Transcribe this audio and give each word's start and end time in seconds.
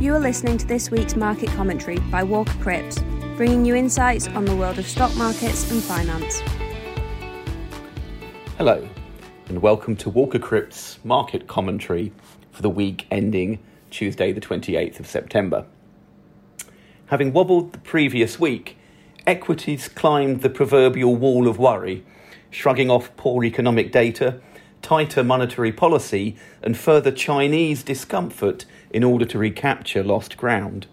You 0.00 0.14
are 0.14 0.20
listening 0.20 0.58
to 0.58 0.66
this 0.66 0.92
week's 0.92 1.16
market 1.16 1.48
commentary 1.48 1.98
by 1.98 2.22
Walker 2.22 2.56
Cripps, 2.60 3.00
bringing 3.36 3.64
you 3.64 3.74
insights 3.74 4.28
on 4.28 4.44
the 4.44 4.54
world 4.54 4.78
of 4.78 4.86
stock 4.86 5.12
markets 5.16 5.68
and 5.72 5.82
finance. 5.82 6.40
Hello, 8.58 8.88
and 9.48 9.60
welcome 9.60 9.96
to 9.96 10.08
Walker 10.08 10.38
Cripps 10.38 11.00
market 11.02 11.48
commentary 11.48 12.12
for 12.52 12.62
the 12.62 12.70
week 12.70 13.08
ending 13.10 13.58
Tuesday, 13.90 14.30
the 14.30 14.40
28th 14.40 15.00
of 15.00 15.08
September. 15.08 15.66
Having 17.06 17.32
wobbled 17.32 17.72
the 17.72 17.78
previous 17.78 18.38
week, 18.38 18.78
equities 19.26 19.88
climbed 19.88 20.42
the 20.42 20.50
proverbial 20.50 21.16
wall 21.16 21.48
of 21.48 21.58
worry, 21.58 22.06
shrugging 22.50 22.88
off 22.88 23.10
poor 23.16 23.42
economic 23.42 23.90
data, 23.90 24.40
tighter 24.82 25.24
monetary 25.24 25.72
policy, 25.72 26.36
and 26.62 26.76
further 26.76 27.10
Chinese 27.10 27.82
discomfort 27.82 28.64
in 28.90 29.04
order 29.04 29.24
to 29.24 29.38
recapture 29.38 30.02
lost 30.02 30.36
ground. 30.36 30.86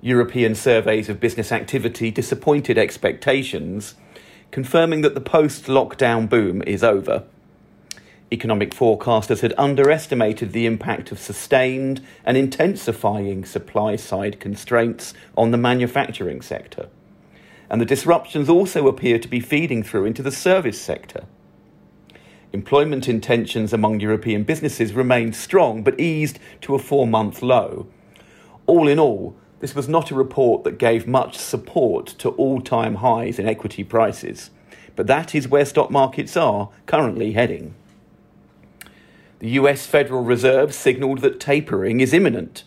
European 0.00 0.54
surveys 0.54 1.08
of 1.08 1.20
business 1.20 1.50
activity 1.50 2.10
disappointed 2.10 2.78
expectations, 2.78 3.94
confirming 4.50 5.00
that 5.00 5.14
the 5.14 5.20
post 5.20 5.64
lockdown 5.64 6.28
boom 6.28 6.62
is 6.62 6.84
over. 6.84 7.24
Economic 8.30 8.72
forecasters 8.72 9.40
had 9.40 9.54
underestimated 9.56 10.52
the 10.52 10.66
impact 10.66 11.10
of 11.10 11.18
sustained 11.18 12.04
and 12.24 12.36
intensifying 12.36 13.44
supply 13.44 13.96
side 13.96 14.38
constraints 14.38 15.14
on 15.36 15.50
the 15.50 15.56
manufacturing 15.56 16.42
sector. 16.42 16.88
And 17.70 17.80
the 17.80 17.86
disruptions 17.86 18.48
also 18.48 18.86
appear 18.86 19.18
to 19.18 19.28
be 19.28 19.40
feeding 19.40 19.82
through 19.82 20.04
into 20.04 20.22
the 20.22 20.30
service 20.30 20.80
sector. 20.80 21.24
Employment 22.52 23.08
intentions 23.08 23.74
among 23.74 24.00
European 24.00 24.42
businesses 24.42 24.94
remained 24.94 25.36
strong 25.36 25.82
but 25.82 26.00
eased 26.00 26.38
to 26.62 26.74
a 26.74 26.78
four 26.78 27.06
month 27.06 27.42
low. 27.42 27.86
All 28.66 28.88
in 28.88 28.98
all, 28.98 29.36
this 29.60 29.74
was 29.74 29.88
not 29.88 30.10
a 30.10 30.14
report 30.14 30.64
that 30.64 30.78
gave 30.78 31.06
much 31.06 31.36
support 31.36 32.06
to 32.18 32.30
all 32.30 32.60
time 32.60 32.96
highs 32.96 33.38
in 33.38 33.46
equity 33.46 33.84
prices, 33.84 34.50
but 34.96 35.06
that 35.06 35.34
is 35.34 35.48
where 35.48 35.64
stock 35.64 35.90
markets 35.90 36.36
are 36.36 36.70
currently 36.86 37.32
heading. 37.32 37.74
The 39.40 39.50
US 39.50 39.86
Federal 39.86 40.24
Reserve 40.24 40.72
signalled 40.74 41.18
that 41.20 41.40
tapering 41.40 42.00
is 42.00 42.14
imminent, 42.14 42.64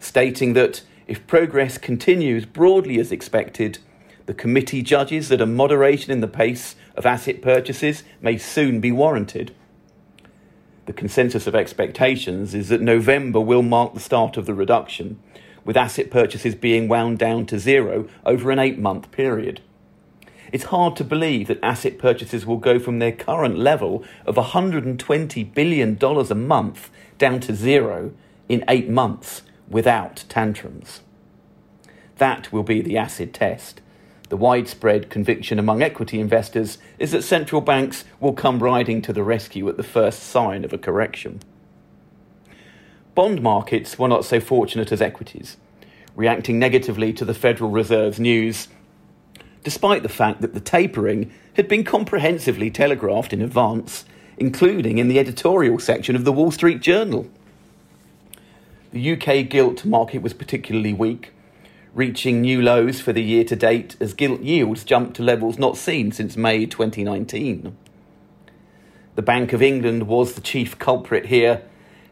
stating 0.00 0.54
that 0.54 0.82
if 1.06 1.26
progress 1.26 1.78
continues 1.78 2.46
broadly 2.46 2.98
as 2.98 3.12
expected, 3.12 3.78
the 4.26 4.34
committee 4.34 4.82
judges 4.82 5.28
that 5.28 5.40
a 5.40 5.46
moderation 5.46 6.10
in 6.10 6.20
the 6.20 6.28
pace 6.28 6.76
of 6.94 7.06
asset 7.06 7.42
purchases 7.42 8.04
may 8.20 8.38
soon 8.38 8.80
be 8.80 8.92
warranted. 8.92 9.54
The 10.86 10.92
consensus 10.92 11.46
of 11.46 11.54
expectations 11.54 12.54
is 12.54 12.68
that 12.68 12.80
November 12.80 13.40
will 13.40 13.62
mark 13.62 13.94
the 13.94 14.00
start 14.00 14.36
of 14.36 14.46
the 14.46 14.54
reduction, 14.54 15.18
with 15.64 15.76
asset 15.76 16.10
purchases 16.10 16.54
being 16.54 16.88
wound 16.88 17.18
down 17.18 17.46
to 17.46 17.58
zero 17.58 18.06
over 18.26 18.50
an 18.50 18.58
eight 18.58 18.78
month 18.78 19.10
period. 19.10 19.60
It's 20.52 20.64
hard 20.64 20.94
to 20.96 21.04
believe 21.04 21.48
that 21.48 21.58
asset 21.64 21.98
purchases 21.98 22.46
will 22.46 22.58
go 22.58 22.78
from 22.78 22.98
their 22.98 23.12
current 23.12 23.58
level 23.58 24.04
of 24.26 24.36
$120 24.36 25.54
billion 25.54 25.98
a 26.00 26.34
month 26.34 26.90
down 27.18 27.40
to 27.40 27.54
zero 27.54 28.12
in 28.48 28.62
eight 28.68 28.88
months 28.88 29.42
without 29.68 30.24
tantrums. 30.28 31.00
That 32.18 32.52
will 32.52 32.62
be 32.62 32.80
the 32.80 32.96
acid 32.96 33.34
test 33.34 33.80
the 34.28 34.36
widespread 34.36 35.10
conviction 35.10 35.58
among 35.58 35.82
equity 35.82 36.18
investors 36.18 36.78
is 36.98 37.12
that 37.12 37.22
central 37.22 37.60
banks 37.60 38.04
will 38.20 38.32
come 38.32 38.62
riding 38.62 39.02
to 39.02 39.12
the 39.12 39.22
rescue 39.22 39.68
at 39.68 39.76
the 39.76 39.82
first 39.82 40.22
sign 40.22 40.64
of 40.64 40.72
a 40.72 40.78
correction. 40.78 41.40
Bond 43.14 43.42
markets 43.42 43.98
were 43.98 44.08
not 44.08 44.24
so 44.24 44.40
fortunate 44.40 44.90
as 44.90 45.02
equities, 45.02 45.56
reacting 46.16 46.58
negatively 46.58 47.12
to 47.12 47.24
the 47.24 47.34
Federal 47.34 47.70
Reserve's 47.70 48.18
news, 48.18 48.68
despite 49.62 50.02
the 50.02 50.08
fact 50.08 50.40
that 50.40 50.54
the 50.54 50.60
tapering 50.60 51.32
had 51.54 51.68
been 51.68 51.84
comprehensively 51.84 52.70
telegraphed 52.70 53.32
in 53.32 53.40
advance, 53.40 54.04
including 54.36 54.98
in 54.98 55.08
the 55.08 55.18
editorial 55.18 55.78
section 55.78 56.16
of 56.16 56.24
the 56.24 56.32
Wall 56.32 56.50
Street 56.50 56.80
Journal. 56.80 57.28
The 58.92 59.12
UK 59.12 59.48
gilt 59.48 59.84
market 59.84 60.22
was 60.22 60.32
particularly 60.32 60.92
weak, 60.92 61.33
reaching 61.94 62.40
new 62.40 62.60
lows 62.60 63.00
for 63.00 63.12
the 63.12 63.22
year 63.22 63.44
to 63.44 63.54
date 63.54 63.96
as 64.00 64.14
gilt 64.14 64.40
yields 64.42 64.84
jumped 64.84 65.14
to 65.14 65.22
levels 65.22 65.58
not 65.58 65.76
seen 65.76 66.10
since 66.10 66.36
May 66.36 66.66
2019. 66.66 67.76
The 69.14 69.22
Bank 69.22 69.52
of 69.52 69.62
England 69.62 70.08
was 70.08 70.34
the 70.34 70.40
chief 70.40 70.76
culprit 70.78 71.26
here, 71.26 71.62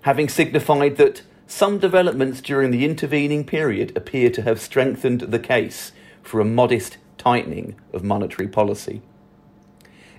having 0.03 0.29
signified 0.29 0.97
that 0.99 1.23
some 1.49 1.79
developments 1.79 2.41
during 2.41 2.71
the 2.71 2.85
intervening 2.85 3.45
period 3.45 3.95
appear 3.97 4.31
to 4.31 4.43
have 4.43 4.61
strengthened 4.61 5.23
the 5.23 5.41
case 5.41 5.91
for 6.23 6.39
a 6.39 6.45
modest 6.45 6.97
tightening 7.19 7.75
of 7.93 8.05
monetary 8.05 8.49
policy. 8.49 9.03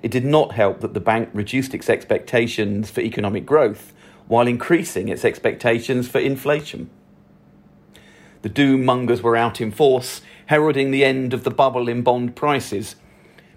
It 0.02 0.12
did 0.12 0.26
not 0.26 0.52
help 0.52 0.82
that 0.82 0.94
the 0.94 1.00
bank 1.00 1.30
reduced 1.34 1.74
its 1.74 1.90
expectations 1.90 2.92
for 2.92 3.00
economic 3.00 3.46
growth 3.46 3.94
while 4.28 4.48
increasing 4.48 5.08
its 5.08 5.24
expectations 5.24 6.10
for 6.10 6.20
inflation. 6.20 6.90
The 8.44 8.50
doom 8.50 8.84
mongers 8.84 9.22
were 9.22 9.38
out 9.38 9.62
in 9.62 9.72
force, 9.72 10.22
heralding 10.48 10.92
the 10.92 11.06
end 11.06 11.34
of 11.34 11.46
the 11.46 11.50
bubble 11.50 11.88
in 11.88 12.02
bond 12.02 12.36
prices. 12.36 12.98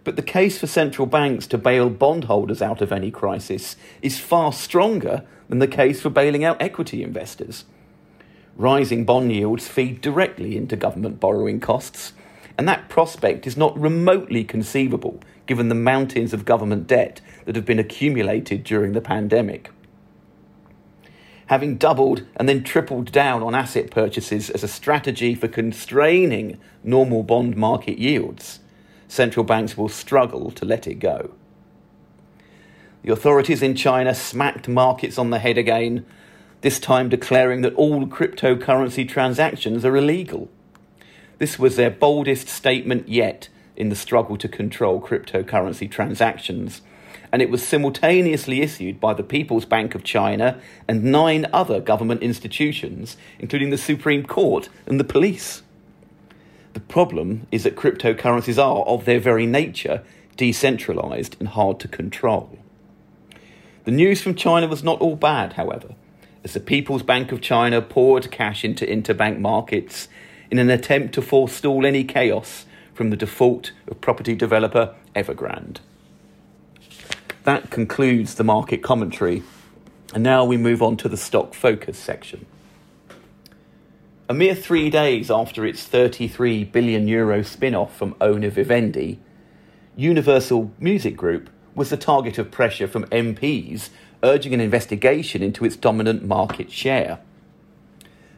But 0.05 0.15
the 0.15 0.23
case 0.23 0.59
for 0.59 0.69
central 0.69 1.09
banks 1.09 1.49
to 1.49 1.59
bail 1.59 1.91
bondholders 1.91 2.63
out 2.63 2.81
of 2.81 2.93
any 2.93 3.11
crisis 3.11 3.75
is 4.01 4.21
far 4.21 4.53
stronger 4.53 5.25
than 5.49 5.59
the 5.59 5.67
case 5.67 6.01
for 6.01 6.09
bailing 6.09 6.45
out 6.45 6.63
equity 6.63 7.03
investors. 7.03 7.65
Rising 8.55 9.05
bond 9.05 9.33
yields 9.33 9.67
feed 9.67 10.01
directly 10.01 10.57
into 10.57 10.77
government 10.77 11.19
borrowing 11.19 11.59
costs, 11.59 12.13
and 12.57 12.69
that 12.69 12.89
prospect 12.89 13.45
is 13.45 13.57
not 13.57 13.77
remotely 13.77 14.45
conceivable 14.45 15.21
given 15.47 15.69
the 15.69 15.75
mountains 15.75 16.33
of 16.33 16.45
government 16.45 16.87
debt 16.87 17.21
that 17.45 17.57
have 17.57 17.67
been 17.67 17.81
accumulated 17.81 18.63
during 18.63 18.93
the 18.93 19.01
pandemic 19.01 19.69
having 21.47 21.77
doubled 21.77 22.23
and 22.37 22.49
then 22.49 22.63
tripled 22.63 23.13
down 23.13 23.43
on 23.43 23.55
asset 23.55 23.91
purchases 23.91 24.51
as 24.51 24.63
a 24.63 24.69
strategy 24.69 25.35
for 25.35 25.49
constraining 25.49 26.59
normal 26.83 27.23
bond 27.23 27.57
market 27.57 27.99
yields, 27.99 28.61
central 29.09 29.45
banks 29.45 29.77
will 29.77 29.89
struggle 29.89 30.51
to 30.51 30.65
let 30.65 30.87
it 30.87 30.97
go. 30.97 31.31
The 33.03 33.13
authorities 33.13 33.63
in 33.63 33.77
China 33.77 34.15
smacked 34.15 34.67
markets 34.67 35.19
on 35.19 35.31
the 35.31 35.39
head 35.39 35.57
again, 35.57 36.05
this 36.63 36.81
time 36.81 37.09
declaring 37.09 37.61
that 37.63 37.75
all 37.75 38.07
cryptocurrency 38.07 39.09
transactions 39.09 39.85
are 39.85 39.97
illegal. 39.97 40.49
This 41.39 41.59
was 41.59 41.77
their 41.77 41.91
boldest 41.91 42.49
statement 42.49 43.09
yet 43.09 43.49
in 43.77 43.91
the 43.91 43.95
struggle 43.95 44.37
to 44.39 44.49
control 44.49 45.01
cryptocurrency 45.01 45.89
transactions 45.89 46.81
and 47.33 47.43
it 47.43 47.51
was 47.51 47.67
simultaneously 47.67 48.63
issued 48.63 49.01
by 49.01 49.15
the 49.15 49.23
People's 49.23 49.65
Bank 49.65 49.95
of 49.95 50.05
China 50.05 50.61
and 50.87 51.05
nine 51.05 51.47
other 51.53 51.81
government 51.81 52.23
institutions, 52.23 53.17
including 53.39 53.71
the 53.71 53.79
Supreme 53.79 54.25
Court 54.25 54.69
and 54.87 55.01
the 55.01 55.05
police. 55.05 55.63
The 56.73 56.81
problem 56.81 57.47
is 57.51 57.65
that 57.65 57.77
cryptocurrencies 57.77 58.63
are, 58.63 58.85
of 58.85 59.05
their 59.05 59.21
very 59.21 59.47
nature, 59.47 60.03
decentralized 60.37 61.37
and 61.39 61.49
hard 61.49 61.81
to 61.81 61.89
control. 61.89 62.59
The 63.85 63.91
news 63.93 64.21
from 64.21 64.35
China 64.35 64.67
was 64.67 64.83
not 64.83 65.01
all 65.01 65.17
bad, 65.17 65.55
however, 65.55 65.95
as 66.45 66.53
the 66.53 66.61
People's 66.61 67.03
Bank 67.03 67.33
of 67.33 67.41
China 67.41 67.81
poured 67.81 68.31
cash 68.31 68.65
into 68.65 68.85
interbank 68.85 69.39
markets 69.39 70.09
in 70.51 70.59
an 70.59 70.71
attempt 70.71 71.15
to 71.15 71.23
forestall 71.23 71.87
any 71.87 72.05
chaos 72.05 72.67
from 72.95 73.11
the 73.11 73.17
default 73.17 73.73
of 73.89 74.01
property 74.01 74.35
developer 74.35 74.95
Evergrande. 75.15 75.79
That 77.47 77.71
concludes 77.71 78.35
the 78.35 78.43
market 78.43 78.83
commentary. 78.83 79.45
And 80.13 80.25
now 80.25 80.45
we 80.45 80.57
move 80.57 80.83
on 80.83 80.97
to 80.97 81.09
the 81.09 81.17
stock 81.17 81.55
focus 81.55 81.97
section. 81.97 82.45
A 84.29 84.35
mere 84.35 84.57
three 84.57 84.91
days 84.91 85.31
after 85.31 85.65
its 85.65 85.85
33 85.85 86.65
billion 86.65 87.07
euro 87.07 87.45
spin 87.45 87.77
off 87.77 87.97
from 87.97 88.17
owner 88.21 88.51
Vivendi, 88.51 89.21
Universal 89.95 90.73
Music 90.81 91.17
Group 91.17 91.49
was 91.77 91.91
the 91.91 91.97
target 91.97 92.37
of 92.37 92.51
pressure 92.51 92.89
from 92.89 93.05
MPs 93.05 93.91
urging 94.25 94.53
an 94.53 94.61
investigation 94.61 95.41
into 95.41 95.65
its 95.65 95.77
dominant 95.77 96.25
market 96.25 96.73
share. 96.73 97.21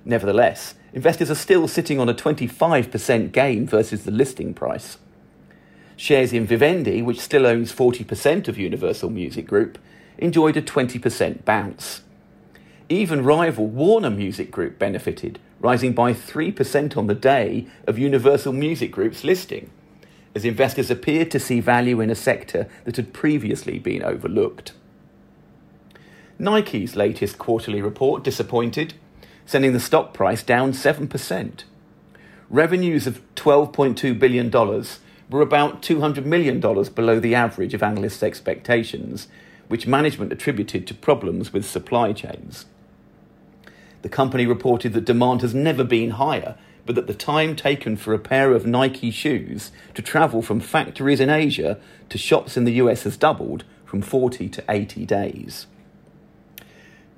Nevertheless, 0.05 0.75
investors 0.93 1.31
are 1.31 1.35
still 1.35 1.67
sitting 1.67 1.99
on 1.99 2.11
a 2.11 2.15
25% 2.15 3.33
gain 3.33 3.67
versus 3.67 4.05
the 4.05 4.11
listing 4.11 4.53
price. 4.53 4.99
Shares 5.99 6.33
in 6.33 6.47
Vivendi, 6.47 7.03
which 7.03 7.19
still 7.19 7.45
owns 7.45 7.73
40% 7.73 8.47
of 8.47 8.57
Universal 8.57 9.11
Music 9.11 9.49
Group, 9.49 9.79
enjoyed 10.17 10.57
a 10.57 10.63
20% 10.63 11.45
bounce. 11.45 12.03
Even 12.89 13.25
rival 13.25 13.67
Warner 13.67 14.09
Music 14.09 14.53
Group 14.53 14.79
benefited, 14.79 15.41
rising 15.59 15.93
by 15.95 16.15
3% 16.15 16.97
on 16.97 17.09
the 17.09 17.17
day 17.17 17.67
of 17.89 17.99
Universal 17.99 18.53
Music 18.53 18.93
Group's 18.93 19.25
listing, 19.25 19.71
as 20.37 20.45
investors 20.45 20.89
appeared 20.89 21.33
to 21.33 21.41
see 21.41 21.59
value 21.59 22.01
in 22.01 22.11
a 22.11 22.15
sector 22.15 22.69
that 22.85 22.95
had 22.95 23.13
previously 23.13 23.81
been 23.81 24.05
overlooked. 24.05 24.75
Nike's 26.39 26.95
latest 26.95 27.39
quarterly 27.39 27.83
report 27.83 28.23
disappointed, 28.23 28.95
sending 29.47 29.73
the 29.73 29.81
stock 29.81 30.15
price 30.15 30.45
down 30.45 30.71
7%. 30.71 31.65
Revenues 32.49 33.09
of 33.09 33.21
$12.2 33.35 34.17
billion 34.17 34.49
were 35.31 35.41
about 35.41 35.83
$200 35.83 36.25
million 36.25 36.61
below 36.61 37.21
the 37.21 37.35
average 37.35 37.75
of 37.75 37.83
analysts' 37.83 38.23
expectations, 38.23 39.29
which 39.69 39.87
management 39.87 40.33
attributed 40.33 40.87
to 40.87 40.95
problems 40.95 41.53
with 41.53 41.67
supply 41.67 42.13
chains. 42.13 42.67
The 44.03 44.09
company 44.09 44.47
reported 44.47 44.93
that 44.93 45.05
demand 45.05 45.43
has 45.43 45.55
never 45.55 45.85
been 45.85 46.11
higher, 46.11 46.57
but 46.87 46.95
that 46.95 47.07
the 47.07 47.15
time 47.15 47.55
taken 47.55 47.97
for 47.97 48.15
a 48.15 48.19
pair 48.19 48.53
of 48.53 48.65
Nike 48.65 49.11
shoes 49.11 49.73
to 49.95 50.01
travel 50.01 50.41
from 50.41 50.61
factories 50.61 51.21
in 51.21 51.29
Asia 51.29 51.79
to 52.09 52.17
shops 52.17 52.57
in 52.57 52.65
the 52.65 52.75
US 52.75 53.03
has 53.03 53.17
doubled 53.19 53.65
from 53.85 54.01
40 54.01 54.49
to 54.49 54.65
80 54.69 55.05
days. 55.05 55.67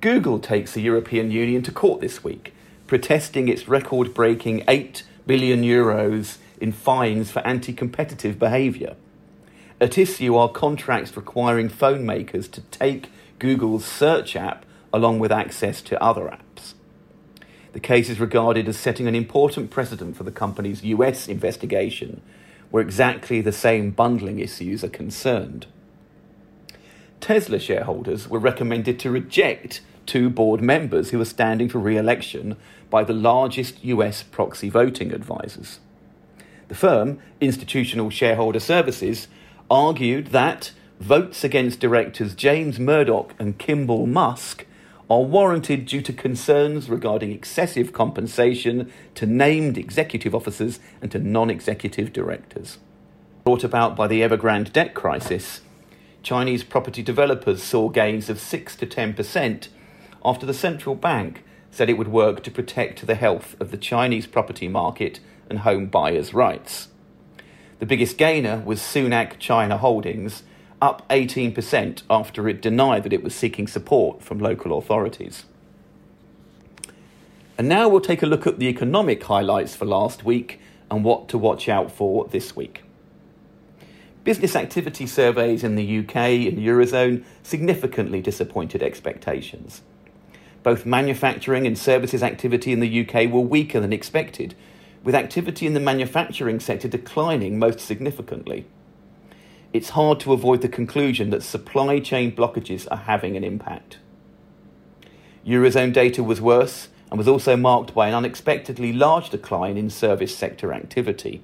Google 0.01 0.39
takes 0.39 0.73
the 0.73 0.81
European 0.81 1.31
Union 1.31 1.61
to 1.61 1.71
court 1.71 2.01
this 2.01 2.23
week, 2.23 2.53
protesting 2.87 3.47
its 3.47 3.67
record 3.67 4.13
breaking 4.13 4.63
8 4.67 5.03
billion 5.27 5.61
euros 5.61 6.37
in 6.61 6.71
fines 6.71 7.31
for 7.31 7.39
anti 7.39 7.73
competitive 7.73 8.39
behaviour. 8.39 8.95
At 9.81 9.97
issue 9.97 10.35
are 10.35 10.47
contracts 10.47 11.17
requiring 11.17 11.67
phone 11.67 12.05
makers 12.05 12.47
to 12.49 12.61
take 12.61 13.09
Google's 13.39 13.83
search 13.83 14.35
app 14.35 14.65
along 14.93 15.19
with 15.19 15.31
access 15.31 15.81
to 15.81 16.01
other 16.01 16.25
apps. 16.25 16.73
The 17.73 17.79
case 17.79 18.09
is 18.09 18.19
regarded 18.19 18.67
as 18.67 18.77
setting 18.77 19.07
an 19.07 19.15
important 19.15 19.71
precedent 19.71 20.17
for 20.17 20.23
the 20.23 20.31
company's 20.31 20.83
US 20.83 21.27
investigation, 21.27 22.21
where 22.69 22.83
exactly 22.83 23.41
the 23.41 23.51
same 23.51 23.91
bundling 23.91 24.39
issues 24.39 24.83
are 24.83 24.89
concerned. 24.89 25.65
Tesla 27.19 27.59
shareholders 27.59 28.27
were 28.27 28.39
recommended 28.39 28.99
to 28.99 29.11
reject 29.11 29.81
two 30.05 30.29
board 30.29 30.61
members 30.61 31.11
who 31.11 31.21
are 31.21 31.25
standing 31.25 31.69
for 31.69 31.79
re 31.79 31.97
election 31.97 32.57
by 32.89 33.03
the 33.03 33.13
largest 33.13 33.83
US 33.83 34.23
proxy 34.23 34.69
voting 34.69 35.13
advisors. 35.13 35.79
The 36.71 36.77
firm, 36.77 37.19
Institutional 37.41 38.09
Shareholder 38.09 38.61
Services, 38.61 39.27
argued 39.69 40.27
that 40.27 40.71
votes 41.01 41.43
against 41.43 41.81
directors 41.81 42.33
James 42.33 42.79
Murdoch 42.79 43.33
and 43.37 43.57
Kimball 43.57 44.07
Musk 44.07 44.65
are 45.09 45.21
warranted 45.21 45.85
due 45.85 46.01
to 46.01 46.13
concerns 46.13 46.89
regarding 46.89 47.33
excessive 47.33 47.91
compensation 47.91 48.89
to 49.15 49.25
named 49.25 49.77
executive 49.77 50.33
officers 50.33 50.79
and 51.01 51.11
to 51.11 51.19
non 51.19 51.49
executive 51.49 52.13
directors. 52.13 52.77
Brought 53.43 53.65
about 53.65 53.97
by 53.97 54.07
the 54.07 54.21
Evergrande 54.21 54.71
debt 54.71 54.93
crisis, 54.93 55.59
Chinese 56.23 56.63
property 56.63 57.03
developers 57.03 57.61
saw 57.61 57.89
gains 57.89 58.29
of 58.29 58.39
6 58.39 58.77
to 58.77 58.87
10% 58.87 59.67
after 60.23 60.45
the 60.45 60.53
central 60.53 60.95
bank 60.95 61.43
said 61.69 61.89
it 61.89 61.97
would 61.97 62.07
work 62.07 62.41
to 62.43 62.51
protect 62.51 63.05
the 63.05 63.15
health 63.15 63.59
of 63.59 63.71
the 63.71 63.77
Chinese 63.77 64.25
property 64.25 64.69
market 64.69 65.19
and 65.51 65.59
home 65.59 65.85
buyers' 65.85 66.33
rights. 66.33 66.87
The 67.77 67.85
biggest 67.85 68.17
gainer 68.17 68.63
was 68.65 68.79
Sunac 68.79 69.37
China 69.37 69.77
Holdings, 69.77 70.41
up 70.81 71.07
18% 71.09 72.01
after 72.09 72.49
it 72.49 72.61
denied 72.61 73.03
that 73.03 73.13
it 73.13 73.21
was 73.21 73.35
seeking 73.35 73.67
support 73.67 74.23
from 74.23 74.39
local 74.39 74.75
authorities. 74.75 75.43
And 77.57 77.69
now 77.69 77.87
we'll 77.87 78.01
take 78.01 78.23
a 78.23 78.25
look 78.25 78.47
at 78.47 78.57
the 78.57 78.67
economic 78.67 79.21
highlights 79.23 79.75
for 79.75 79.85
last 79.85 80.25
week 80.25 80.59
and 80.89 81.03
what 81.03 81.29
to 81.29 81.37
watch 81.37 81.69
out 81.69 81.91
for 81.91 82.27
this 82.29 82.55
week. 82.55 82.83
Business 84.23 84.55
activity 84.55 85.05
surveys 85.05 85.63
in 85.63 85.75
the 85.75 85.99
UK 85.99 86.15
and 86.47 86.57
Eurozone 86.57 87.23
significantly 87.43 88.21
disappointed 88.21 88.81
expectations. 88.81 89.81
Both 90.63 90.85
manufacturing 90.85 91.65
and 91.65 91.77
services 91.77 92.23
activity 92.23 92.71
in 92.71 92.79
the 92.79 93.01
UK 93.01 93.31
were 93.31 93.41
weaker 93.41 93.79
than 93.79 93.93
expected, 93.93 94.55
with 95.03 95.15
activity 95.15 95.65
in 95.65 95.73
the 95.73 95.79
manufacturing 95.79 96.59
sector 96.59 96.87
declining 96.87 97.57
most 97.57 97.79
significantly. 97.79 98.65
It's 99.73 99.91
hard 99.91 100.19
to 100.21 100.33
avoid 100.33 100.61
the 100.61 100.69
conclusion 100.69 101.29
that 101.29 101.43
supply 101.43 101.99
chain 101.99 102.35
blockages 102.35 102.87
are 102.91 102.97
having 102.97 103.37
an 103.37 103.43
impact. 103.43 103.99
Eurozone 105.45 105.93
data 105.93 106.23
was 106.23 106.41
worse 106.41 106.89
and 107.09 107.17
was 107.17 107.27
also 107.27 107.55
marked 107.57 107.93
by 107.93 108.07
an 108.07 108.13
unexpectedly 108.13 108.93
large 108.93 109.29
decline 109.29 109.77
in 109.77 109.89
service 109.89 110.35
sector 110.35 110.73
activity. 110.73 111.41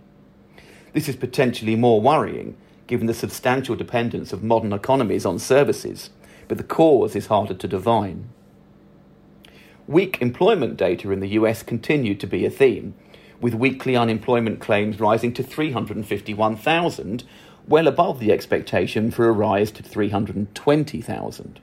This 0.93 1.09
is 1.09 1.15
potentially 1.15 1.75
more 1.75 2.01
worrying 2.01 2.55
given 2.87 3.07
the 3.07 3.13
substantial 3.13 3.75
dependence 3.75 4.31
of 4.31 4.43
modern 4.43 4.71
economies 4.71 5.25
on 5.25 5.37
services, 5.37 6.09
but 6.47 6.57
the 6.57 6.63
cause 6.63 7.15
is 7.15 7.27
harder 7.27 7.53
to 7.53 7.67
divine. 7.67 8.29
Weak 9.87 10.21
employment 10.21 10.77
data 10.77 11.11
in 11.11 11.19
the 11.19 11.29
US 11.29 11.63
continued 11.63 12.19
to 12.21 12.27
be 12.27 12.45
a 12.45 12.49
theme, 12.49 12.93
with 13.41 13.53
weekly 13.53 13.95
unemployment 13.95 14.59
claims 14.59 14.99
rising 14.99 15.33
to 15.33 15.43
351,000, 15.43 17.23
well 17.67 17.87
above 17.87 18.19
the 18.19 18.31
expectation 18.31 19.11
for 19.11 19.27
a 19.27 19.31
rise 19.31 19.71
to 19.71 19.83
320,000. 19.83 21.59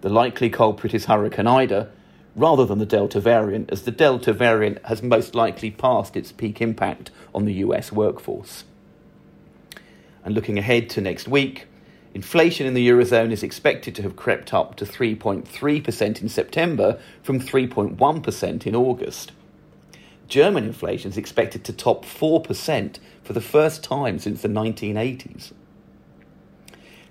The 0.00 0.08
likely 0.08 0.50
culprit 0.50 0.94
is 0.94 1.06
Hurricane 1.06 1.46
Ida, 1.46 1.90
rather 2.34 2.66
than 2.66 2.78
the 2.78 2.86
Delta 2.86 3.20
variant, 3.20 3.70
as 3.70 3.82
the 3.82 3.90
Delta 3.90 4.32
variant 4.32 4.84
has 4.84 5.02
most 5.02 5.34
likely 5.34 5.70
passed 5.70 6.16
its 6.16 6.32
peak 6.32 6.60
impact 6.60 7.10
on 7.34 7.44
the 7.44 7.54
US 7.54 7.90
workforce. 7.90 8.64
And 10.24 10.34
looking 10.34 10.58
ahead 10.58 10.90
to 10.90 11.00
next 11.00 11.26
week, 11.28 11.66
Inflation 12.16 12.66
in 12.66 12.72
the 12.72 12.88
Eurozone 12.88 13.30
is 13.30 13.42
expected 13.42 13.94
to 13.94 14.00
have 14.00 14.16
crept 14.16 14.54
up 14.54 14.74
to 14.76 14.86
3.3% 14.86 16.22
in 16.22 16.28
September 16.30 16.98
from 17.22 17.38
3.1% 17.38 18.66
in 18.66 18.74
August. 18.74 19.32
German 20.28 20.64
inflation 20.64 21.10
is 21.10 21.16
expected 21.16 21.64
to 21.64 21.72
top 21.72 22.04
4% 22.04 22.98
for 23.22 23.32
the 23.32 23.40
first 23.40 23.84
time 23.84 24.18
since 24.18 24.42
the 24.42 24.48
1980s. 24.48 25.52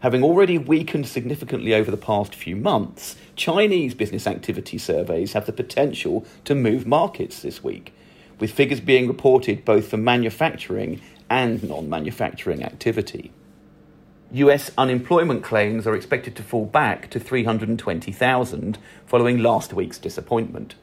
Having 0.01 0.23
already 0.23 0.57
weakened 0.57 1.07
significantly 1.07 1.73
over 1.73 1.89
the 1.89 1.97
past 1.97 2.35
few 2.35 2.56
months, 2.56 3.15
Chinese 3.35 3.94
business 3.94 4.27
activity 4.27 4.77
surveys 4.77 5.33
have 5.33 5.45
the 5.45 5.53
potential 5.53 6.25
to 6.44 6.53
move 6.53 6.85
markets 6.85 7.41
this 7.41 7.63
week, 7.63 7.94
with 8.39 8.51
figures 8.51 8.81
being 8.81 9.07
reported 9.07 9.65
both 9.65 9.88
for 9.88 9.97
manufacturing 9.97 11.01
and 11.29 11.63
non 11.63 11.89
manufacturing 11.89 12.63
activity. 12.63 13.31
US 14.31 14.71
unemployment 14.77 15.44
claims 15.44 15.88
are 15.88 15.95
expected 15.95 16.35
to 16.35 16.44
fall 16.44 16.65
back 16.65 17.09
to 17.12 17.19
320,000 17.19 18.77
following 19.06 19.38
last 19.39 19.73
week's 19.73 19.97
disappointment. 19.97 20.75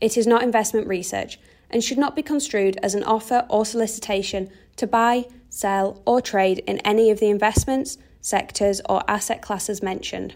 It 0.00 0.16
is 0.16 0.26
not 0.26 0.42
investment 0.42 0.88
research 0.88 1.38
and 1.70 1.84
should 1.84 1.96
not 1.96 2.16
be 2.16 2.22
construed 2.24 2.80
as 2.82 2.96
an 2.96 3.04
offer 3.04 3.46
or 3.48 3.64
solicitation 3.64 4.50
to 4.74 4.88
buy, 4.88 5.26
sell, 5.50 6.02
or 6.04 6.20
trade 6.20 6.64
in 6.66 6.78
any 6.78 7.12
of 7.12 7.20
the 7.20 7.30
investments, 7.30 7.96
sectors, 8.20 8.80
or 8.88 9.08
asset 9.08 9.40
classes 9.40 9.84
mentioned. 9.84 10.34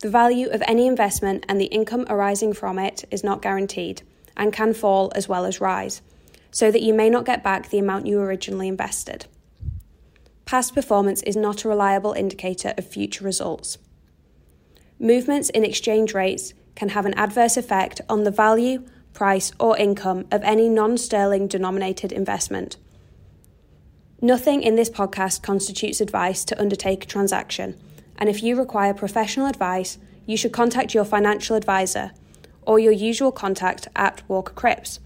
The 0.00 0.10
value 0.10 0.48
of 0.48 0.62
any 0.66 0.86
investment 0.86 1.44
and 1.48 1.60
the 1.60 1.66
income 1.66 2.06
arising 2.08 2.54
from 2.54 2.78
it 2.78 3.04
is 3.10 3.22
not 3.22 3.42
guaranteed 3.42 4.02
and 4.36 4.52
can 4.52 4.72
fall 4.72 5.12
as 5.14 5.28
well 5.28 5.44
as 5.44 5.60
rise, 5.60 6.00
so 6.50 6.70
that 6.70 6.82
you 6.82 6.94
may 6.94 7.10
not 7.10 7.26
get 7.26 7.44
back 7.44 7.68
the 7.68 7.78
amount 7.78 8.06
you 8.06 8.18
originally 8.18 8.68
invested. 8.68 9.26
Past 10.46 10.74
performance 10.74 11.22
is 11.24 11.36
not 11.36 11.64
a 11.64 11.68
reliable 11.68 12.14
indicator 12.14 12.72
of 12.78 12.86
future 12.86 13.24
results. 13.24 13.76
Movements 14.98 15.50
in 15.50 15.64
exchange 15.64 16.14
rates 16.14 16.54
can 16.74 16.90
have 16.90 17.04
an 17.04 17.14
adverse 17.14 17.58
effect 17.58 18.00
on 18.08 18.24
the 18.24 18.30
value, 18.30 18.82
price, 19.12 19.52
or 19.60 19.76
income 19.76 20.26
of 20.30 20.42
any 20.44 20.68
non 20.68 20.96
sterling 20.96 21.46
denominated 21.46 22.10
investment 22.10 22.78
Nothing 24.22 24.62
in 24.62 24.76
this 24.76 24.90
podcast 24.90 25.42
constitutes 25.42 26.02
advice 26.02 26.44
to 26.44 26.60
undertake 26.60 27.04
a 27.04 27.06
transaction, 27.06 27.80
and 28.18 28.28
if 28.28 28.42
you 28.42 28.56
require 28.56 28.94
professional 28.94 29.46
advice, 29.46 29.98
you 30.26 30.36
should 30.36 30.52
contact 30.52 30.94
your 30.94 31.04
financial 31.04 31.56
advisor 31.56 32.12
or 32.62 32.78
your 32.78 32.92
usual 32.92 33.32
contact 33.32 33.88
at 33.96 34.22
Walker 34.28 34.52
Cripps. 34.52 35.00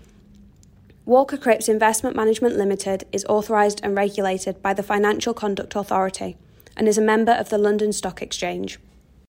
Walker 1.07 1.37
Cripps 1.37 1.69
Investment 1.69 2.17
Management 2.17 2.57
Limited 2.57 3.05
is 3.13 3.25
authorised 3.27 3.81
and 3.83 3.95
regulated 3.95 4.63
by 4.63 4.75
the 4.75 4.83
Financial 4.83 5.35
Conduct 5.35 5.77
Authority 5.77 6.37
and 6.77 6.89
is 6.89 6.99
a 6.99 7.03
member 7.03 7.33
of 7.33 7.51
the 7.51 7.59
London 7.59 7.93
Stock 7.93 8.23
Exchange. 8.23 8.79